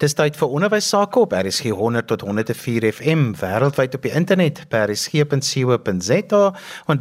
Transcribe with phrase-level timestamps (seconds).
[0.00, 4.62] Dis tyd vir onderwys sake op RSG 100 tot 104 FM wêreldwyd op die internet
[4.72, 6.38] by rsg.co.za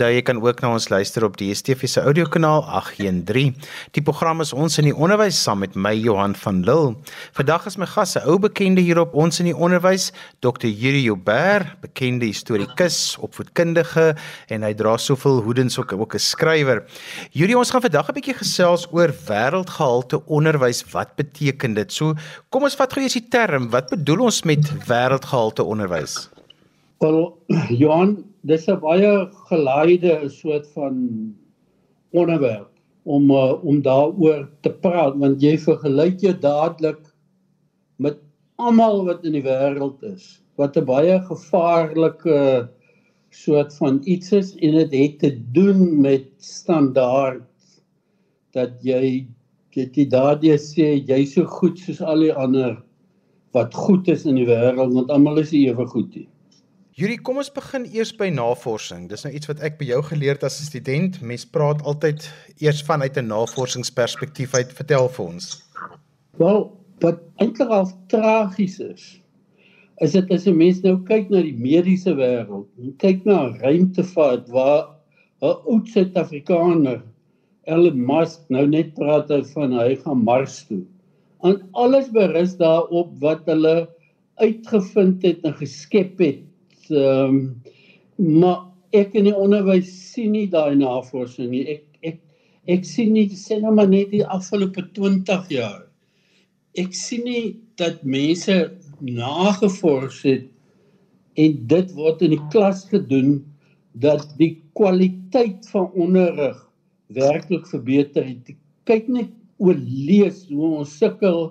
[0.01, 3.53] daar jy kan ook na ons luister op die DSTV se audiokanaal 813.
[3.95, 6.97] Die program is ons in die onderwys saam met my Johan van Lille.
[7.39, 10.11] Vandag is my gas 'n ou bekende hier op ons in die onderwys,
[10.41, 10.67] Dr.
[10.67, 14.15] Yuri Joubert, bekende historikus, opvoedkundige
[14.49, 16.83] en hy dra soveel hoedens ook ook 'n skrywer.
[17.31, 20.83] Yuri, ons gaan vandag 'n bietjie gesels oor wêreldgehalte onderwys.
[20.91, 21.93] Wat beteken dit?
[21.93, 22.13] So,
[22.49, 23.67] kom ons wat gou is die term?
[23.69, 26.23] Wat bedoel ons met wêreldgehalte onderwys?
[27.03, 27.19] Wel,
[27.81, 28.15] Johan,
[28.49, 30.95] dis 'n baie gelaaide soort van
[32.09, 32.71] onderwerp
[33.03, 36.99] om uh, om daaroor te praat want jy vergelyk jou dadelik
[37.97, 38.17] met
[38.57, 42.69] almal wat in die wêreld is wat 'n baie gevaarlike
[43.29, 47.45] soort van iets is en dit het te doen met standaard
[48.57, 49.29] dat jy
[49.75, 52.77] dit jy daardie sê jy so goed soos al die ander
[53.53, 56.27] wat goed is in die wêreld want almal is ewe goed nie.
[56.99, 59.05] Yuri, kom ons begin eers by navorsing.
[59.07, 61.21] Dis nou iets wat ek by jou geleer het as 'n student.
[61.21, 62.27] Mens praat altyd
[62.59, 64.73] eers vanuit 'n navorsingsperspektief uit.
[64.73, 65.63] Vertel vir ons.
[66.37, 66.59] Wel,
[66.99, 69.21] wat eintlik al tragies is,
[70.01, 72.67] is dit as 'n mens nou kyk na die mediese wêreld,
[72.97, 74.89] kyk na ruimtevaart waar
[75.41, 77.01] 'n oud Suid-Afrikaner
[77.69, 80.83] Elon Musk nou net praat van hy gaan Mars toe
[81.47, 83.87] en alles berus daarop wat hulle
[84.39, 86.43] uitgevind het en geskep het.
[86.89, 87.43] Ehm um,
[88.19, 91.61] maar ek in die onderwys sien nie daai navorsing nie.
[91.71, 92.17] Ek ek
[92.75, 95.85] ek sien nie sê nou maar net die afgelope 20 jaar.
[96.75, 97.43] Ek sien nie
[97.79, 98.57] dat mense
[98.99, 100.49] nagevors het
[101.39, 103.37] en dit word in die klas gedoen
[103.95, 106.59] dat die kwaliteit van onderrig
[107.13, 108.53] werklik verbeter het.
[108.89, 111.49] Kyk net oor lees hoe ons sukkel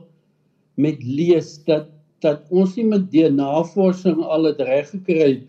[0.79, 1.91] met lees dat
[2.25, 5.43] dat ons nie met die navorsing al het reg gekry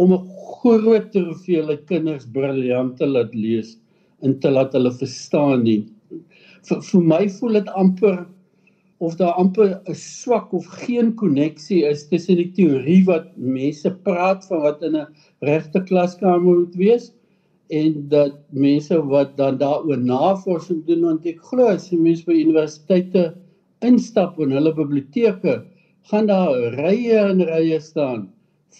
[0.00, 0.28] om 'n
[0.60, 3.76] groot hoeveelheid kinders briljant te laat lees
[4.22, 5.84] en te laat hulle verstaan nie.
[6.64, 8.24] Vir, vir my voel dit amper
[9.04, 14.46] of daar amper 'n swak of geen koneksie is tussen die teorie wat mense praat
[14.48, 15.06] van wat in 'n
[15.40, 17.12] regte klaskamer moet wees
[17.68, 22.36] en dat mense wat dan daaroor navorsing doen want ek glo as jy mense by
[22.36, 23.32] universiteite
[23.80, 25.62] instap in hulle biblioteke
[26.10, 28.28] gaan daar rye en rye staan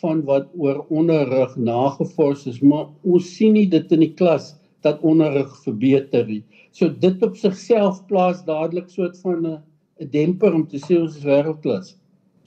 [0.00, 4.52] van wat oor onderrig nagevors is maar ons sien nie dit in die klas
[4.84, 10.66] dat onderrig verbeter nie so dit op sigself plaas dadelik soort van 'n demper om
[10.68, 11.94] te sê ons is wêreldklas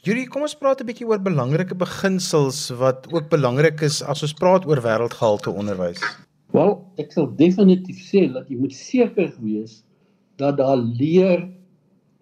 [0.05, 4.33] Julie, kom ons praat 'n bietjie oor belangrike beginsels wat ook belangrik is as ons
[4.33, 5.99] praat oor wêreldgehalte onderwys.
[6.57, 9.81] Wel, ek sal definitief sê dat jy moet seker wees
[10.41, 11.43] dat daar leer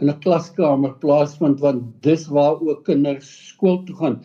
[0.02, 4.18] in 'n klaskamer plaasvind want dis waar ook kinders skool toe gaan.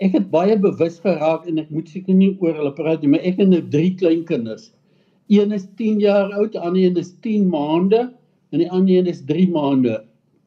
[0.00, 3.26] Ek het baie bewus geraak en ek moet seker nie oor hulle praat nie, maar
[3.30, 4.72] ek het nou drie klein kinders.
[5.30, 8.00] Een is 10 jaar oud, ander een is 10 maande
[8.50, 10.00] en die ander een is 3 maande.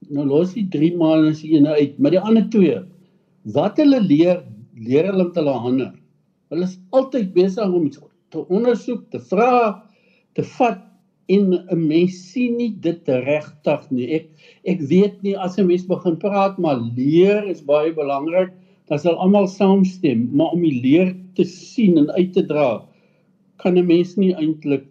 [0.09, 2.83] Nou los die 3 maande se een uit, maar die ander twee,
[3.55, 4.43] wat hulle leer,
[4.75, 5.93] leer hulle met hulle hande.
[6.51, 8.03] Hulle is altyd besig om iets
[8.35, 9.81] te ondersoek, te vra,
[10.35, 10.83] te vat
[11.31, 14.07] en 'n mens sien nie dit regtig nie.
[14.19, 14.27] Ek
[14.73, 18.51] ek weet nie as 'n mens begin praat maar leer is baie belangrik.
[18.87, 22.85] Dan sal almal saamstem, maar om die leer te sien en uit te dra
[23.57, 24.85] kan 'n mens nie eintlik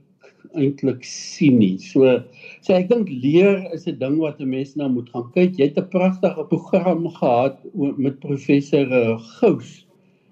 [0.55, 1.79] eintlik sien nie.
[1.79, 2.23] So
[2.63, 5.59] so ek dink leer is 'n ding wat 'n mens nou moet gaan kyk.
[5.59, 9.84] Jy het 'n pragtige program gehad met professor eh, Gous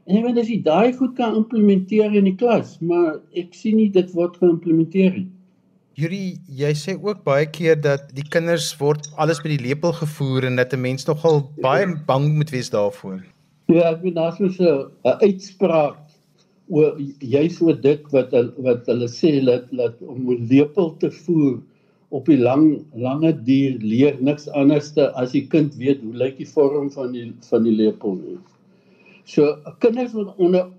[0.07, 3.77] En ek weet as jy daai goed kan implementeer in die klas, maar ek sien
[3.79, 5.29] nie dit word geïmplementeer nie.
[6.01, 10.49] Yuri, jy sê ook baie keer dat die kinders word alles met die lepel gevoer
[10.49, 13.21] en dat 'n mens nogal baie bang moet wees daarvoor.
[13.69, 15.97] Ja, ek weet daar is 'n uitspraak
[16.69, 18.33] oor juis oor dit wat
[18.67, 21.61] wat hulle sê dat dat om 'n lepel te voer
[22.09, 26.49] op die lang lange duur leer niks anderste as die kind weet hoe lyk die
[26.49, 28.39] vorm van die van die lepel nie.
[29.25, 30.71] So kinders moet onder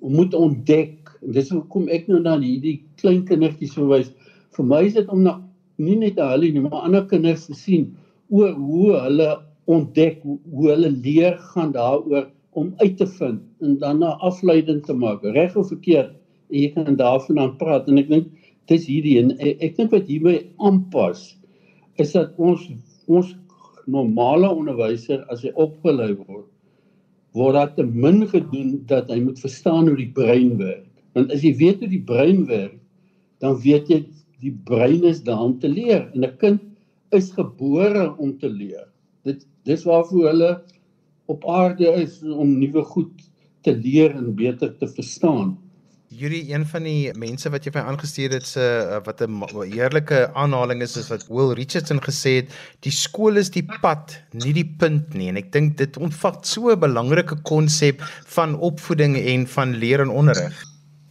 [0.00, 1.10] moet ontdek.
[1.34, 4.10] Dis hoekom ek nou na hierdie klein kindertjies verwys.
[4.56, 5.36] Vir my is dit om na
[5.80, 7.88] nie net hulle nie, maar ander kinders te sien
[8.30, 9.30] oor hoe hulle
[9.70, 14.82] ontdek hoe, hoe hulle leer gaan daaroor om uit te vind en dan na afleiding
[14.86, 16.14] te maak, reg of verkeerd.
[16.50, 18.30] Jy kan daarvan aan praat en ek dink
[18.70, 21.26] dis hierdie en ek, dink wat hierby aanpas
[22.00, 22.62] is dat ons
[23.10, 23.34] ons
[23.90, 26.46] normale onderwyser as hy opgelei word
[27.34, 30.88] word daar te min gedoen dat hy moet verstaan hoe die brein werk.
[31.14, 32.78] Want as jy weet hoe die brein werk,
[33.40, 34.00] dan weet jy
[34.40, 36.60] die brein is daar om te leer en 'n kind
[37.12, 38.88] is gebore om te leer.
[39.24, 40.50] Dit Dis waarvoor hulle
[41.30, 43.26] op aarde is om nuwe goed
[43.64, 45.58] te leer en beter te verstaan.
[46.10, 50.24] Yuri, een van die mense wat jy vir aangestuur het se uh, wat 'n heerlike
[50.34, 54.66] aanhaling is is wat Will Richardson gesê het, die skool is die pad, nie die
[54.66, 58.02] punt nie en ek dink dit omvat so 'n belangrike konsep
[58.34, 60.58] van opvoeding en van leer en onderrig.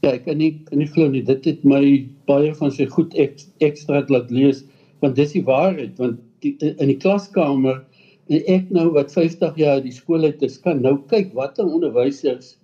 [0.04, 1.24] Ja, ek kan nie kan nie glo nie.
[1.24, 4.66] Dit het my baie van sy goed ek, ekstra laat lees
[5.00, 7.86] want dis die waarheid want die, in die klaskamer
[8.28, 12.59] en ek nou wat 50 jaar die skool uit is kan nou kyk watter onderwysers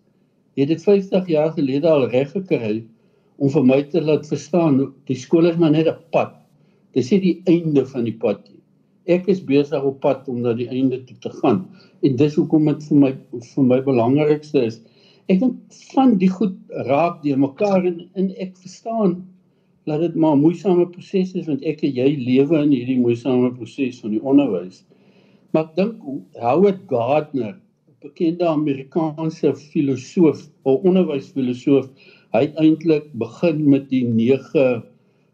[0.56, 2.84] het dit 50 jaar gelede al reg gekry
[3.38, 4.80] om vir my te laat verstaan
[5.10, 6.36] die skool is maar net 'n pad.
[6.94, 8.62] Dis nie die einde van die pad nie.
[9.06, 11.66] Ek is besig op pad om na die einde toe te gaan
[12.02, 13.12] en dis hoekom dit vir my
[13.54, 14.81] vir my belangrikste is.
[15.28, 15.56] Ek dink
[15.94, 16.56] van die goed
[16.88, 19.24] raak die mekaar en, en ek verstaan
[19.86, 23.52] dat dit maar 'n moeisame proses is want ek en jy lewe in hierdie moeisame
[23.54, 24.86] proses van die onderwys.
[25.52, 26.02] Maar dink
[26.40, 27.56] Howard Gardner
[28.06, 31.90] bekende Amerikaanse filosoof of onderwysfilosoof.
[32.36, 34.84] Hy het eintlik begin met die 9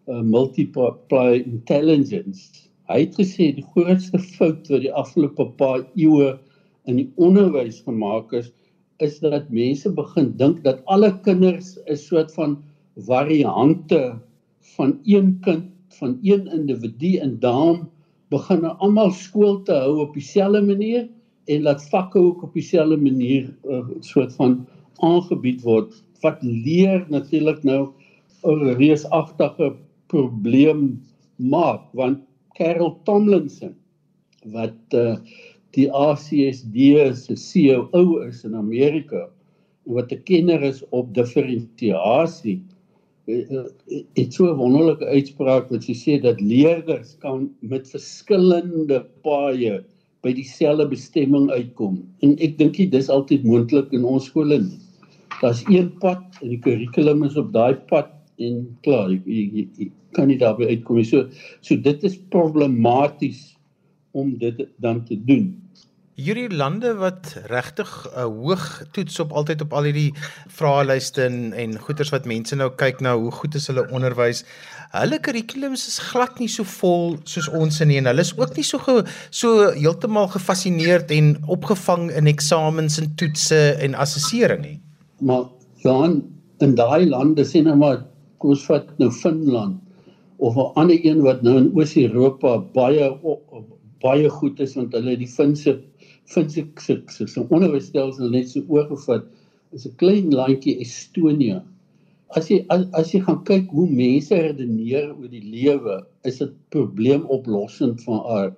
[0.08, 2.70] uh, multiply intelligence.
[2.92, 6.36] Hy het gesê die grootste fout wat die afgelope paar eeue
[6.90, 8.52] in die onderwys gemaak is,
[9.02, 12.60] is dat mense begin dink dat alle kinders 'n soort van
[13.08, 14.20] variante
[14.76, 17.90] van een kind van een individu en daarom
[18.30, 21.10] begin almal skool te hou op dieselfde manier
[21.52, 24.68] en laat vakke ook op dieselfde manier 'n uh, soort van
[25.10, 27.82] aangebied word wat leer natuurlik nou
[28.44, 29.74] 'n reusagtige
[30.08, 31.02] probleem
[31.36, 32.20] maak want
[32.58, 33.76] Carol Tomlinson
[34.46, 35.16] wat uh,
[35.78, 36.76] die ACSD
[37.16, 39.42] se CEO is in Amerika en
[39.84, 42.62] wat 'n kenner is op diferensiasie
[43.26, 43.66] uh,
[44.14, 49.84] het so 'n wonderlike uitspraak wat sy sê dat leerders kan met verskillende paaie
[50.22, 52.02] by dieselfde bestemming uitkom.
[52.26, 54.80] En ek dink dit is altyd moontlik in ons skole nie.
[55.42, 59.66] Daar's een pad en die kurrikulum is op daai pad en klaar, jy, jy, jy,
[59.78, 61.08] jy kan nie daarby uitkom nie.
[61.08, 61.30] So
[61.66, 63.52] so dit is problematies
[64.18, 65.56] om dit dan te doen.
[66.22, 70.12] Hierdie lande wat regtig 'n uh, hoog toets op altyd op al hierdie
[70.60, 74.44] vraelyste en, en goeters wat mense nou kyk na hoe goed is hulle onderwys.
[74.94, 78.54] Hulle kurrikulums is glad nie so vol soos ons in nie en hulle is ook
[78.60, 84.80] nie so ge, so heeltemal gefassineerd en opgevang in eksamens en toetse en assessering nie.
[85.26, 85.48] Maar
[85.82, 86.22] Johan,
[86.62, 88.04] in daai lande sien nou maar
[88.38, 89.80] kom ons vat nou Finland
[90.38, 93.10] of 'n ander een wat nou in Oos-Europa baie
[94.02, 95.80] baie goed is want hulle die Finse
[96.36, 99.28] vind ek so so onderwysstelsel net so oorgevat
[99.76, 101.62] is 'n klein landjie Estonia.
[102.36, 106.54] As jy as, as jy gaan kyk hoe mense redeneer oor die lewe, is dit
[106.76, 108.58] probleemoplossend van aard.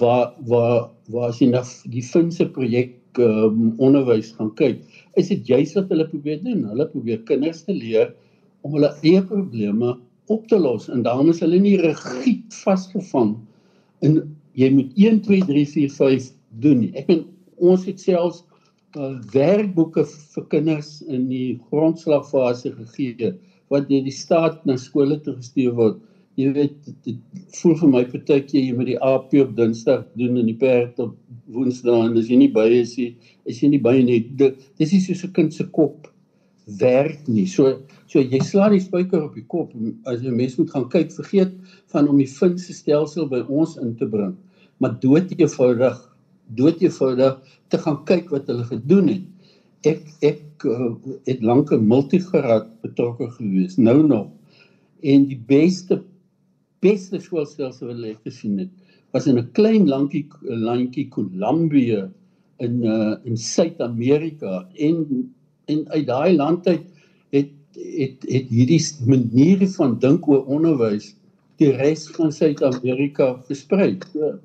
[0.00, 4.82] Waar waar waar as jy na die Finse projek um, onderwys gaan kyk,
[5.18, 6.64] is dit juist wat hulle probeer doen.
[6.70, 8.14] Hulle probeer kinders te leer
[8.62, 9.96] om hulle eie probleme
[10.30, 13.34] op te los en daarom is hulle nie rigied vasgevang
[14.06, 14.20] in
[14.58, 16.92] jy moet 1 2 3 4 5 doen nie.
[16.98, 17.26] Ek bedoel
[17.60, 18.42] ons het selfs
[18.96, 23.34] uh, werkboeke vir kinders in die grondslagfase gegee
[23.70, 26.00] wat deur die staat na skole toe gestuur word.
[26.38, 27.18] Jy weet dit
[27.58, 31.14] voel vir my partykeer jy moet die AP op Dinsdag doen en die perd op
[31.50, 33.10] Woensdae en as jy nie by is nie,
[33.50, 34.22] is jy nie by nie.
[34.38, 36.08] Dis is soos 'n kind se kop
[36.80, 37.46] werk nie.
[37.46, 39.74] So so jy slaan die spyker op die kop
[40.06, 41.52] as jy mens moet gaan kyk vergeet
[41.92, 44.36] van om die Finse stelsel by ons in te bring.
[44.80, 46.09] Maar dood eenvoudig
[46.56, 47.38] dood eenvoudig
[47.68, 49.26] te gaan kyk wat hulle gedoen het.
[49.88, 50.92] Ek ek uh,
[51.24, 54.28] het lank 'n multigraad betrokke gewees, nou nog.
[55.02, 56.02] En die beste
[56.80, 58.70] beste skoolstelsel wat ek gesien het,
[59.12, 62.08] was in 'n klein lankie landjie Kolumbie
[62.58, 65.32] in uh, in Suid-Amerika en
[65.66, 66.84] en uit daai land uit
[67.30, 71.14] het het het hierdie maniere van dink oor onderwys
[71.60, 73.98] die res van Suid-Amerika versprei.
[74.12, 74.38] So,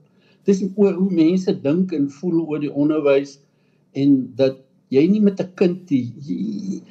[0.46, 3.40] dis oor hoe mense dink en voel oor die onderwys
[3.94, 4.62] en dat
[4.94, 6.82] jy nie met 'n kind die, jy,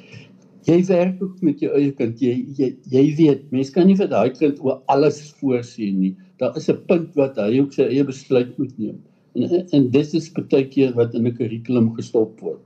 [0.65, 2.19] jy werk ook met jou eie kind.
[2.21, 6.15] Jy jy, jy weet mense kan nie vir daai kind oor alles voorsien nie.
[6.39, 8.97] Daar is 'n punt wat hy ook sy eie besluit moet neem.
[9.35, 12.61] En en dis is baie keer wat in 'n kurrikulum gestop word.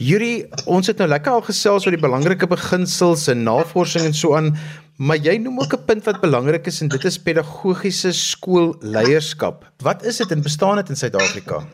[0.00, 4.34] Yuri, ons het nou lekker al gesels oor die belangrike beginsels en navorsing en so
[4.34, 4.54] aan,
[5.00, 9.64] maar jy noem ook 'n punt wat belangrik is en dit is pedagogiese skoolleierskap.
[9.82, 11.64] Wat is dit en bestaan dit in Suid-Afrika?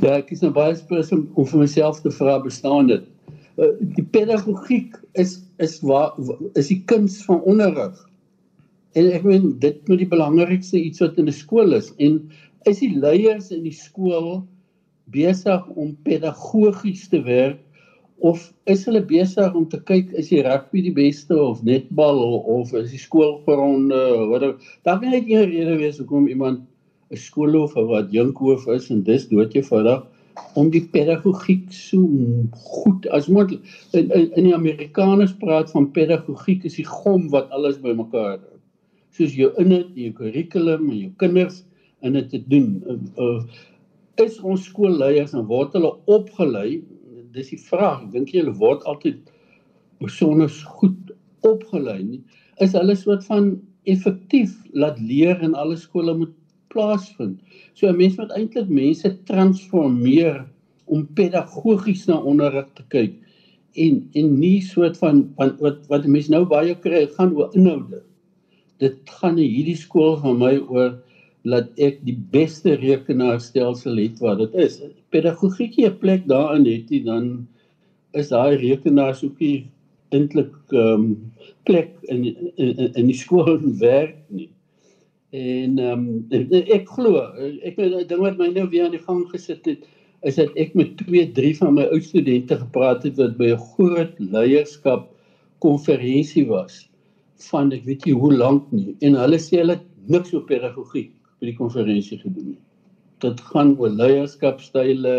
[0.00, 3.02] Ja, ek is nou baie spesifiek om, vir myself te vra bestaan dit.
[3.56, 6.12] Uh, die pedagogiek is is waar
[6.54, 7.96] is die kuns van onderrig.
[8.92, 12.30] En ek meen dit moet die belangrikste iets wat in 'n skool is en
[12.64, 14.46] is die leiers in die skool
[15.10, 17.65] besig om pedagogies te werk
[18.18, 22.72] of is hulle besig om te kyk is die rugby die beste of netbal of
[22.74, 24.00] is die skoolgronde
[24.32, 24.46] wat
[24.88, 26.64] daar kan net een rede wees hoekom iemand
[27.10, 30.02] 'n skoolhoof of wat jinkhoof is en dis dood eenvoudig
[30.54, 32.02] om die pedagogiek so
[32.52, 33.62] goed as moontlik.
[33.92, 38.58] In, in in die Amerikaners praat van pedagogiek is die gom wat alles bymekaar hou.
[39.16, 41.62] Soos jou inhoud jou kurrikulum en jou kinders
[42.04, 42.82] in dit te doen.
[42.86, 43.40] Uh, uh,
[44.24, 46.80] is ons skoolleiers en word hulle opgelei
[47.36, 48.06] dis die vraag.
[48.14, 49.30] Dink julle word altyd
[50.02, 51.12] besonder goed
[51.46, 52.22] opgelei nie.
[52.64, 53.54] Is hulle soort van
[53.86, 56.34] effektief laat leer in alle skole moet
[56.74, 57.38] plaasvind.
[57.74, 60.44] So 'n mens moet eintlik mense transformeer
[60.86, 63.14] om pedagogies na onderrig te kyk
[63.76, 68.02] en en nie soort van wat wat wat mense nou baie kry gaan oor inhoude.
[68.80, 70.96] Dit gaan in hierdie skool van my oor
[71.50, 74.80] dat ek die beste rekenaarstelsel het wat dit is.
[75.14, 77.46] Pedagogiek 'n plek daarin het jy dan
[78.12, 79.66] is daai rekenaars ook nie
[80.10, 81.32] eintlik ehm um,
[81.64, 82.24] plek in
[82.56, 84.50] in in die skool werk nie.
[85.30, 87.22] En ehm um, ek glo
[87.62, 89.86] ek het 'n ding wat my nou weer aan die gang gesit het
[90.22, 93.66] is dat ek met twee drie van my ou studente gepraat het wat by 'n
[93.74, 95.10] groot leierskap
[95.58, 96.88] konferensie was
[97.50, 101.50] van ek weet nie hoe lank nie en hulle sê hulle niks op pedagogiek by
[101.50, 102.62] die konferensie gedoen het.
[103.24, 105.16] Dit gaan oor leierskapstyle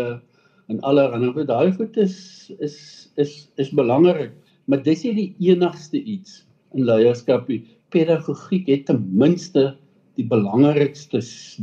[0.68, 2.76] en allerlei daai goed is is
[3.16, 4.34] is is belangrik,
[4.66, 6.44] maar dis nie die enigste iets
[6.74, 7.62] in leierskap nie.
[7.94, 9.72] Pedagogiek het ten minste
[10.18, 11.22] die belangrikste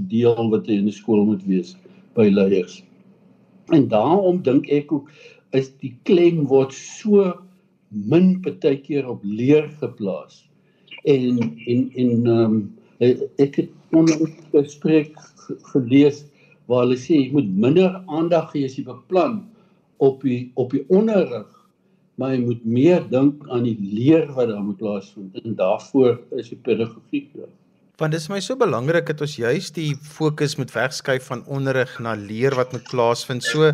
[0.09, 1.75] deel wat in 'n skool moet wees
[2.15, 2.83] by leiers.
[3.73, 5.09] En daarom dink ek ook
[5.51, 7.33] is die klem word so
[7.89, 10.45] min baie keer op leer geplaas.
[11.03, 12.73] En en en ehm um,
[13.37, 15.17] ek het onderspreek
[15.73, 16.23] gelees
[16.69, 19.43] waar hulle sê jy moet minder aandag gee as jy beplan
[20.03, 21.51] op die op die onderrig
[22.19, 26.51] maar jy moet meer dink aan die leer wat daar moet plaasvind en daarvoor is
[26.53, 27.51] die pedagogiek daar.
[27.99, 31.91] Want dit is my so belangrik dat ons juis die fokus moet wegskuif van onderrig
[32.03, 33.43] na leer wat moet plaasvind.
[33.43, 33.71] So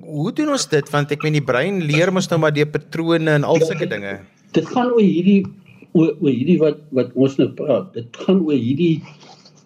[0.00, 3.36] hoe doen ons dit want ek meen die brein leer mos nou maar deur patrone
[3.36, 4.20] en al sulke dinge.
[4.56, 5.42] Dit gaan oor hierdie
[5.92, 7.92] oor, oor hierdie wat wat ons nou praat.
[7.96, 9.02] Dit gaan oor hierdie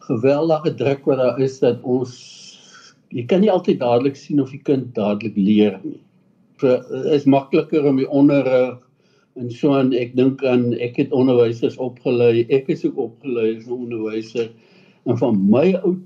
[0.08, 2.16] geweldige druk wat daar is dat ons
[3.14, 6.00] jy kan nie altyd dadelik sien of die kind dadelik leer nie.
[6.60, 6.80] So
[7.12, 8.80] is makliker om die onderrig
[9.36, 12.46] en so aan ek dink aan ek het onderwysers opgelei.
[12.48, 14.50] Ek is ook opgelei as 'n onderwyser
[15.06, 15.96] en van my ou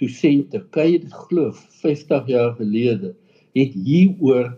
[0.00, 1.52] dosente, kan jy dit glo,
[1.82, 3.14] 50 jaar gelede
[3.54, 4.52] het hieroor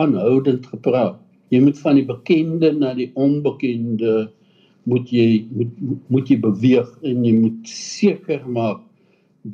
[0.00, 1.18] aanhoudend gepraat.
[1.52, 4.28] Jy moet van die bekende na die onbekende
[4.88, 5.72] moet jy moet
[6.08, 8.82] moet jy beweeg en jy moet seker maak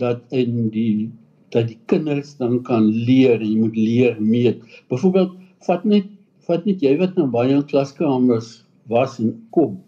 [0.02, 1.10] dat in die
[1.54, 4.62] dat die kinders dan kan leer jy moet leer meet.
[4.90, 5.34] Byvoorbeeld
[5.66, 6.10] vat net
[6.46, 9.78] vat net jy wat nou baie in klaskamers was en kom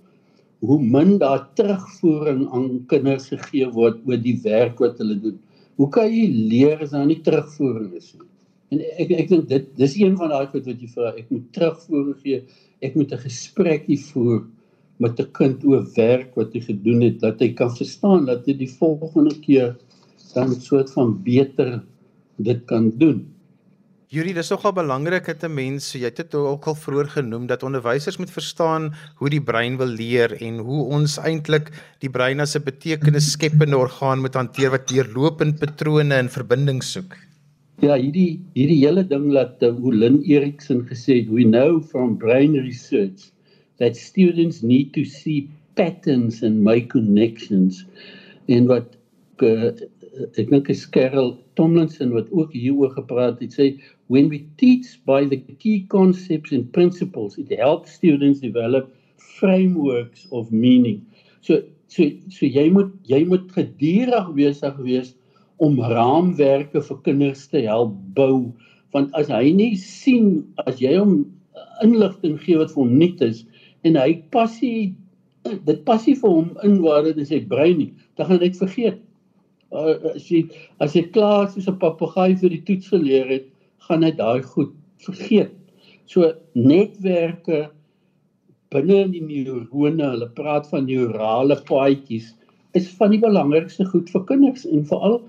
[0.66, 5.36] hoe min daar terugvoering aan kinders gegee word oor die werk wat hulle doen.
[5.76, 8.30] Hoe kan jy leer as daar nie terugvoering is nie?
[8.74, 11.44] En ek ek dink dit dis een van daai goed wat jy vra ek moet
[11.54, 12.40] terugvoering gee
[12.82, 14.46] ek moet 'n gesprekkie voer
[14.98, 18.54] met 'n kind oor werk wat hy gedoen het dat hy kan verstaan dat hy
[18.56, 19.76] die volgende keer
[20.34, 21.82] dan 'n soort van beter
[22.36, 23.36] dit kan doen.
[24.06, 27.62] Yuri, dis nogal belangrik dat 'n mens, jy het dit ook al vroeër genoem dat
[27.62, 32.54] onderwysers moet verstaan hoe die brein wil leer en hoe ons eintlik die brein as
[32.56, 37.16] 'n betekenisskepende orgaan moet hanteer wat deurlopend patrone en verbindings soek.
[37.82, 42.16] Ja, hierdie hierdie hele ding laat uh, hoe Lynn Erikson gesê het, we know from
[42.16, 43.35] brain research
[43.78, 47.84] that students need to see patterns and make connections.
[48.48, 48.96] En wat
[49.44, 49.72] uh,
[50.40, 53.66] ek dink is Carol Tomlinson wat ook hieroor gepraat het sê
[54.12, 58.88] when we teach by the key concepts and principles it helps students develop
[59.36, 61.02] frameworks of meaning.
[61.40, 61.60] So
[61.92, 65.12] so so jy moet jy moet gedurig besig wees
[65.62, 68.52] om raamwerke vir kinders te help bou.
[68.96, 71.26] Want as hy nie sien as jy hom
[71.84, 73.44] inligting gee wat vir hom nuut is
[73.86, 74.94] en hy passie
[75.46, 77.92] dit passie vir hom in waar dit in sy brein nie.
[78.18, 79.02] Dan gaan hy dit vergeet.
[79.74, 80.44] Uh, as jy
[80.82, 83.46] as jy klaar soos 'n papegaai vir die toets geleer het
[83.88, 85.52] gaan hy daai goed vergeet.
[86.06, 87.66] So netwerke
[88.74, 92.32] binne in die neurone hulle praat van neurale paadjies
[92.78, 95.20] is van die belangrikste goed vir kinders en veral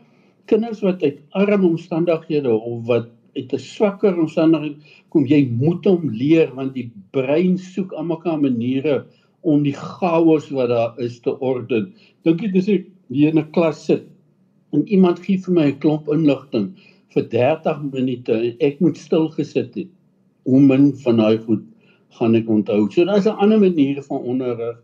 [0.51, 4.81] kinders wat uit arm omstandighede of wat uit 'n swakker omstandighede
[5.13, 9.05] kom jy moet hom leer want die brein soek almekaar maniere
[9.41, 11.93] om die chaos wat daar is te orden.
[12.23, 12.85] Dink jy dis jy
[13.29, 14.07] in 'n klas sit
[14.73, 16.73] en iemand gee vir my 'n klomp inligting
[17.13, 19.89] vir 30 minute en ek moet stil gesit het.
[20.45, 21.63] Hoe min van daai goed
[22.19, 22.89] gaan ek onthou.
[22.91, 24.77] So daar's 'n ander manier van onderrig.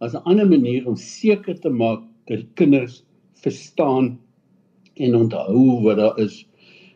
[0.00, 4.18] Daar's 'n ander manier om seker te maak dat kinders verstaan
[4.94, 6.46] en onthou wat daar is.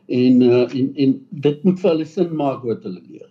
[0.06, 3.30] En uh, en en dit moet vir hulle sin maak wat hulle leer.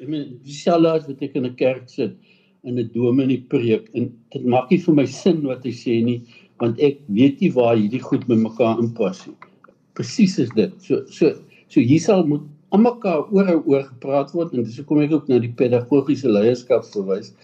[0.00, 2.16] Ek meen, dieselfde as wat ek in 'n kerk sit
[2.64, 6.22] in 'n dominee preek en dit maak nie vir my sin wat hy sê nie
[6.62, 9.36] want ek weet nie waar hierdie goed by mekaar inpas nie.
[9.94, 10.72] Presies is dit.
[10.80, 11.34] So so
[11.68, 15.12] so hier sal moet aan mekaar oor en oor gepraat word en dis hoekom ek
[15.12, 17.34] ook na die pedagogiese leierskap verwys.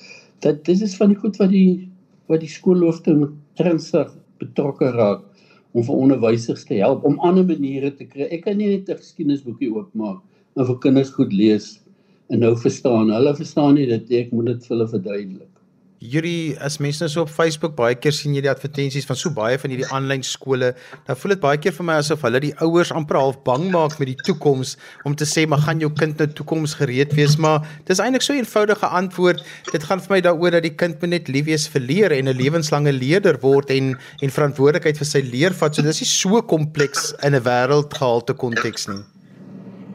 [0.40, 1.88] Dat dis is van die goed wat die
[2.28, 4.08] wat die skoolhoofde moet ernstig
[4.40, 5.27] betrokke raak
[5.72, 8.28] om vir onderwysers te help om ander maniere te kry.
[8.30, 10.22] Ek kan nie net 'n geskiedenisboekie oopmaak
[10.56, 11.80] en vir kinders goed lees
[12.30, 13.10] en nou verstaan.
[13.10, 15.57] Hulle verstaan nie dit ek moet dit vir hulle verduidelik.
[15.98, 19.32] Yuri, as mense nou so op Facebook baie keer sien jy die advertensies van so
[19.34, 20.70] baie van hierdie aanlyn skole,
[21.08, 23.96] dan voel dit baie keer vir my asof hulle die ouers amper half bang maak
[23.98, 24.76] met die toekoms
[25.08, 28.32] om te sê maar gaan jou kind nou toekoms gereed wees, maar dis eintlik so
[28.32, 29.42] 'n eenvoudige antwoord.
[29.72, 32.28] Dit gaan vir my daaroor dat die kind moet net lief wees vir leer en
[32.28, 35.74] 'n lewenslange leerder word en en verantwoordelikheid vir sy leer vat.
[35.74, 39.02] So dis nie so kompleks in 'n wêreldgehalte konteks nie.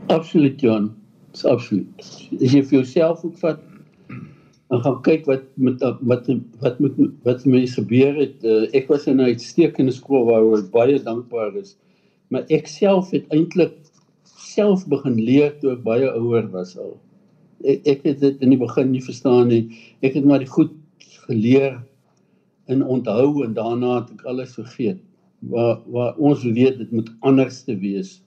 [0.10, 0.96] Absoluut, Jan.
[1.32, 1.88] Dis absoluut.
[2.44, 3.60] As jy vir jouself ook vat
[4.74, 6.28] en gaan kyk wat met wat
[6.64, 8.36] wat met wat mense gebeur het.
[8.42, 11.76] Uh, ek was in 'n uitstekende skool waar ek baie dankbaar is.
[12.34, 13.76] Maar ek self het eintlik
[14.26, 16.98] self begin leer toe ek baie ouer was al.
[17.64, 19.70] Ek ek het dit in die begin nie verstaan nie.
[20.02, 20.74] Ek het maar die goed
[21.28, 21.78] geleer
[22.66, 24.98] en onthou en daarna het ek alles vergeet.
[25.42, 28.24] Waar waar ons weet dit moet anders te wees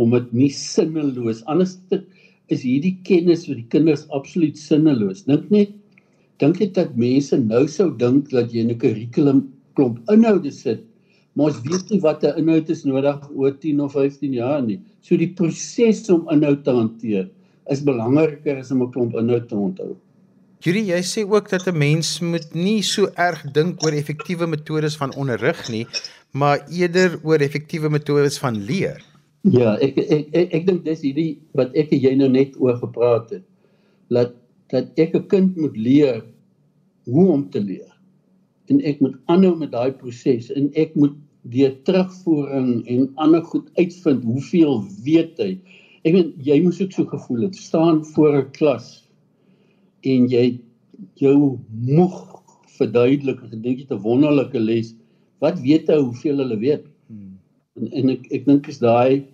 [0.00, 2.00] om dit nie sinneloos anders te
[2.48, 5.26] is hierdie kennis vir die kinders absoluut sinneloos.
[5.28, 5.76] Dink net
[6.40, 10.84] dink jy dat mense nou sou dink dat jy 'n kurrikulum klomp inhoude sit,
[11.34, 14.80] maar ons weet nie wat 'n inhoud is nodig oor 10 of 15 jaar nie.
[15.02, 17.28] So die proses om inhoud te hanteer
[17.70, 19.96] is belangriker as om 'n klomp inhoud te onthou.
[20.60, 24.96] Julie, jy sê ook dat 'n mens moet nie so erg dink oor effektiewe metodes
[24.96, 25.86] van onderrig nie,
[26.32, 29.00] maar eerder oor effektiewe metodes van leer.
[29.42, 32.76] Ja, ek ek ek, ek dink dis hierdie wat ek en jy nou net oor
[32.76, 33.42] gepraat het.
[34.08, 34.34] Laat
[34.70, 36.22] dat ek 'n kind moet leer
[37.04, 37.90] hoe om te leer.
[38.70, 43.70] En ek moet aanhou met daai proses en ek moet deur terugvoering en ander goed
[43.74, 45.58] uitvind hoeveel weet hy.
[46.04, 49.08] Ek weet jy moes ook so gevoel het staan voor 'n klas
[50.04, 50.60] en jy
[51.16, 52.16] jou moeg
[52.78, 54.94] verduidelik en dink jy 'n wonderlike les.
[55.40, 56.84] Wat weet hy hoeveel hulle weet?
[57.08, 57.38] Hmm.
[57.76, 59.24] En en ek ek dink is daai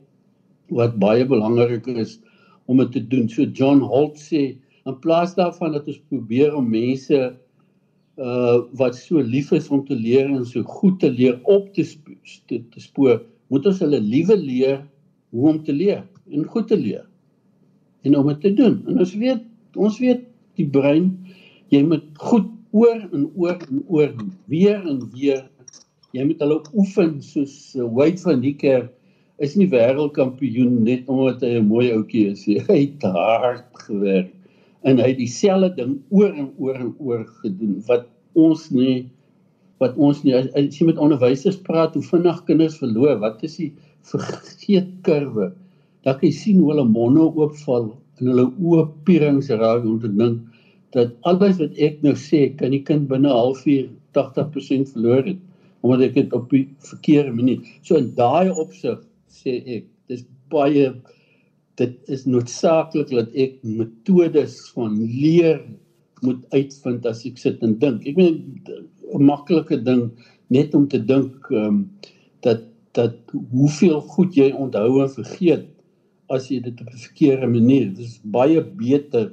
[0.70, 2.18] wat baie belangrik is
[2.66, 3.29] om dit te doen.
[3.29, 7.18] So John Holt sê in plaas daarvan dat ons probeer om mense
[8.16, 11.85] uh wat so lief is om te leer en so goed te leer op te
[12.49, 13.20] te, te spoor,
[13.53, 14.79] moet ons hulle liewe leer
[15.35, 17.05] hoe om te leer en goed te leer
[18.07, 18.79] en om dit te doen.
[18.87, 19.42] En ons weet,
[19.75, 20.22] ons weet
[20.57, 21.11] die brein
[21.75, 24.14] jy moet goed oor en oor en oor
[24.46, 25.42] weer en weer.
[26.14, 28.92] Jy moet hulle oefen soos uh, Wade van die kerk
[29.42, 34.36] is nie wêreldkampioen net omdat hy 'n mooi ouetjie is hy het hard gewerk
[34.87, 39.07] en hy het dieselfde ding oor en oor en oor gedoen wat ons nie
[39.83, 43.59] wat ons nie as, as jy met onderwysers praat hoe vinnig kinders verloor wat is
[43.61, 43.72] die
[44.11, 45.51] vergeetkurwe
[46.07, 50.44] kan jy sien hoe hulle monde oopval en hulle oë pierings raak om te dink
[50.96, 55.42] dat alles wat ek nou sê kan die kind binne 'n halfuur 80% verloor het
[55.83, 57.61] omdat ek dit op die verkeerde manier.
[57.83, 60.94] So in daai opsig sê ek dis baie
[61.81, 65.61] dit is noodsaaklik dat ek metodes van leer
[66.25, 68.07] moet uitvind as ek sit en dink.
[68.09, 68.61] Ek meen
[69.15, 70.11] 'n maklike ding
[70.49, 71.79] net om te dink ehm um,
[72.43, 72.65] dat
[72.97, 73.17] dat
[73.53, 75.67] hoeveel goed jy onthou en vergeet
[76.33, 77.91] as jy dit op 'n verkeerde manier.
[77.93, 79.33] Dit is baie beter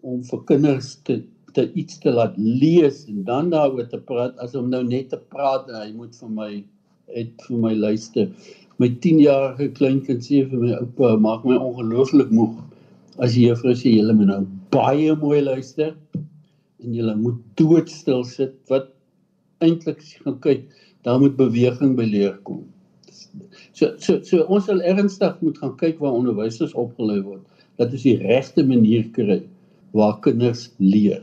[0.00, 4.54] om vir kinders te te iets te laat lees en dan daaroor te praat as
[4.54, 6.52] om nou net te praat en hy moet vir my
[7.14, 8.30] het vir my luister
[8.80, 12.54] my 10-jarige kleinkind sê vir my oupa maak my ongelooflik moeg.
[13.20, 14.40] As die juffrou sê julle moet nou
[14.72, 18.88] baie mooi luister en julle moet doodstil sit wat
[19.60, 20.62] eintlik as jy gaan kyk
[21.04, 22.62] daar moet beweging by leer kom.
[23.76, 27.44] So so so ons sal ernstig moet gaan kyk waar onderwysers opgelei word
[27.80, 29.42] dat ons die regte manier kry
[29.96, 31.20] waar kinders leer.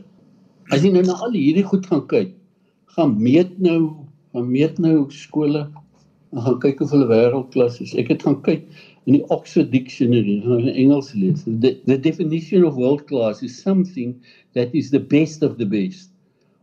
[0.70, 2.36] As jy nou na al hierdie goed gaan kyk
[2.94, 3.80] gaan meet nou
[4.38, 5.66] gaan meet nou skole
[6.32, 7.94] en gaan kyk of hulle wêreldklas is.
[7.98, 8.66] Ek het gaan kyk
[9.08, 11.44] in die Oxford Dictionary, gaan in Engels lees.
[11.46, 14.14] The, the definition of world class is something
[14.54, 16.12] that is the best of the best,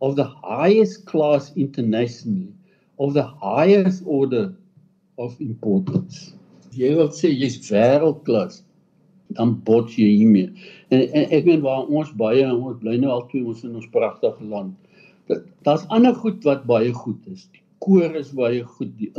[0.01, 2.53] of the highest class internationally,
[3.01, 4.53] of the highest order
[5.17, 6.31] of importance.
[6.75, 8.61] Jy wil sê jy's wêreldklas,
[9.35, 10.51] dan bots jy hiermee.
[10.93, 13.91] En, en ek meen waar ons baie ons bly nou al twee ons in ons
[13.95, 14.75] pragtige land.
[15.65, 17.47] Daar's ander goed wat baie goed is.
[17.85, 18.95] Koor is baie goed.
[18.97, 19.11] Die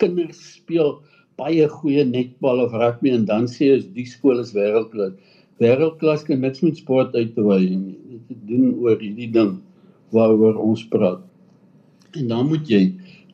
[0.00, 0.96] kinders speel
[1.38, 5.14] baie goeie netbal of rugby en dan sê jy die skool is wêreldklas.
[5.62, 8.20] Wêreldklas kan niks met sport uitwy nie.
[8.28, 9.58] Dit doen oor hierdie ding
[10.16, 11.22] waaroor ons praat.
[12.16, 12.82] En dan moet jy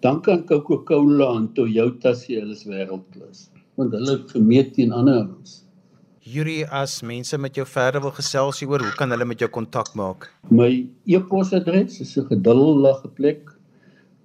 [0.05, 3.47] dan kan Coca-Cola en Toyota sê hulle is wêreldklas
[3.79, 5.63] want hulle gemeet teen ander ons.
[6.25, 9.91] Yuri as mense met jou verder wil gesels oor hoe kan hulle met jou kontak
[9.99, 10.29] maak?
[10.51, 13.54] My e-posadres is 'n geduldige plek.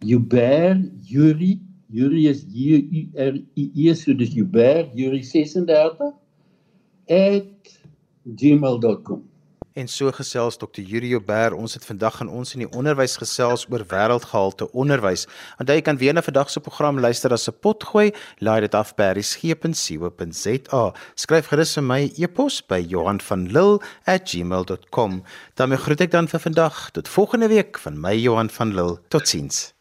[0.01, 1.59] Uber Yuri
[1.89, 6.13] Yuri is J U R I E so dis Uber Yuri 36
[8.25, 9.23] @gmail.com.
[9.73, 10.81] En so gesels Dr.
[10.81, 11.53] Yuri Uber.
[11.53, 15.27] Ons het vandag aan ons in die onderwys gesels oor wêreldgehalte onderwys.
[15.61, 18.11] Onthou jy kan weer na vandag se program luister as 'n pot gooi.
[18.39, 20.93] Laai dit af by resgep.co.za.
[21.15, 25.23] Skryf gerus vir my e-pos by Johanvanlull@gmail.com.
[25.55, 28.97] Dan groet ek dan vir vandag tot volgende week van my Johan van Lill.
[29.07, 29.78] Totsiens.